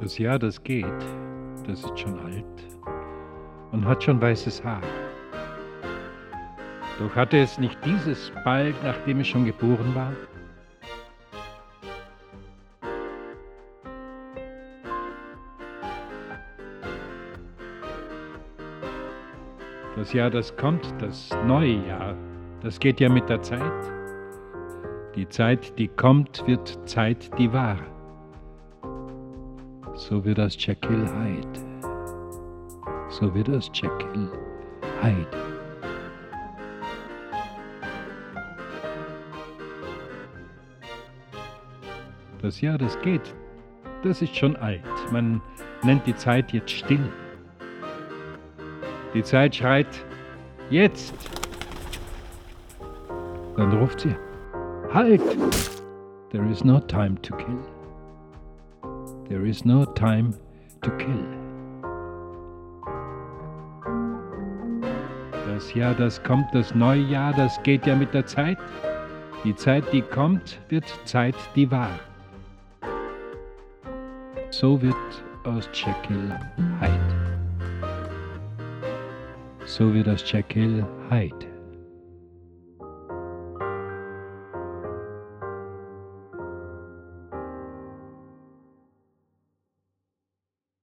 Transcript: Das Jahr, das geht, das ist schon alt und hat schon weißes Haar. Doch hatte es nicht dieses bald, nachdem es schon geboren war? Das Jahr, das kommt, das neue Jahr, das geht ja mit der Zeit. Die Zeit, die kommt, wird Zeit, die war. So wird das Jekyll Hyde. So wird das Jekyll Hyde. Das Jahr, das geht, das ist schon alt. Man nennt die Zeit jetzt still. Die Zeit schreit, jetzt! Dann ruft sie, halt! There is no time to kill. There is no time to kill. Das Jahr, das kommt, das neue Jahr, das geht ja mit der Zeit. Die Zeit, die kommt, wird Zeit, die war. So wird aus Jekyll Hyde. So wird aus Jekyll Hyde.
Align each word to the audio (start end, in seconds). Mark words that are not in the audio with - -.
Das 0.00 0.16
Jahr, 0.16 0.38
das 0.38 0.62
geht, 0.62 0.86
das 1.66 1.82
ist 1.82 1.98
schon 1.98 2.18
alt 2.20 2.44
und 3.72 3.84
hat 3.84 4.02
schon 4.02 4.20
weißes 4.20 4.62
Haar. 4.62 4.80
Doch 7.00 7.14
hatte 7.16 7.38
es 7.38 7.58
nicht 7.58 7.76
dieses 7.84 8.30
bald, 8.44 8.76
nachdem 8.84 9.20
es 9.20 9.26
schon 9.26 9.44
geboren 9.44 9.92
war? 9.96 10.12
Das 19.96 20.12
Jahr, 20.12 20.30
das 20.30 20.56
kommt, 20.56 20.94
das 21.00 21.30
neue 21.44 21.84
Jahr, 21.88 22.14
das 22.62 22.78
geht 22.78 23.00
ja 23.00 23.08
mit 23.08 23.28
der 23.28 23.42
Zeit. 23.42 23.60
Die 25.16 25.28
Zeit, 25.28 25.76
die 25.76 25.88
kommt, 25.88 26.46
wird 26.46 26.78
Zeit, 26.88 27.36
die 27.36 27.52
war. 27.52 27.78
So 29.98 30.24
wird 30.24 30.38
das 30.38 30.54
Jekyll 30.64 31.08
Hyde. 31.08 31.60
So 33.10 33.34
wird 33.34 33.48
das 33.48 33.68
Jekyll 33.74 34.30
Hyde. 35.02 35.26
Das 42.40 42.60
Jahr, 42.60 42.78
das 42.78 42.96
geht, 43.00 43.34
das 44.04 44.22
ist 44.22 44.36
schon 44.36 44.54
alt. 44.56 44.80
Man 45.10 45.42
nennt 45.82 46.06
die 46.06 46.14
Zeit 46.14 46.52
jetzt 46.52 46.70
still. 46.70 47.12
Die 49.14 49.22
Zeit 49.24 49.56
schreit, 49.56 50.04
jetzt! 50.70 51.12
Dann 53.56 53.72
ruft 53.72 54.02
sie, 54.02 54.14
halt! 54.94 55.22
There 56.30 56.48
is 56.48 56.62
no 56.62 56.78
time 56.78 57.20
to 57.22 57.34
kill. 57.36 57.77
There 59.28 59.44
is 59.44 59.66
no 59.66 59.84
time 59.84 60.32
to 60.80 60.90
kill. 60.96 61.26
Das 65.46 65.74
Jahr, 65.74 65.94
das 65.94 66.22
kommt, 66.22 66.46
das 66.54 66.74
neue 66.74 67.02
Jahr, 67.02 67.34
das 67.34 67.62
geht 67.62 67.84
ja 67.86 67.94
mit 67.94 68.14
der 68.14 68.24
Zeit. 68.24 68.56
Die 69.44 69.54
Zeit, 69.54 69.84
die 69.92 70.00
kommt, 70.00 70.58
wird 70.70 70.86
Zeit, 71.04 71.34
die 71.54 71.70
war. 71.70 71.90
So 74.50 74.80
wird 74.80 74.94
aus 75.44 75.68
Jekyll 75.74 76.34
Hyde. 76.80 77.14
So 79.66 79.92
wird 79.92 80.08
aus 80.08 80.24
Jekyll 80.32 80.86
Hyde. 81.10 81.57